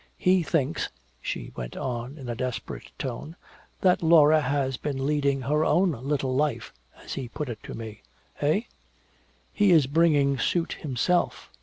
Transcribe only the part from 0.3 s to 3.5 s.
thinks," she went on in a desperate tone,